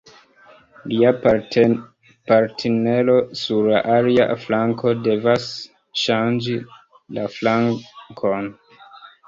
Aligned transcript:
Lia 0.93 1.09
partnero 2.29 3.17
sur 3.43 3.69
la 3.75 3.83
alia 3.97 4.27
flanko 4.47 4.95
devas 5.09 5.47
ŝanĝi 6.07 6.59
la 7.19 7.31
flankon. 7.39 8.53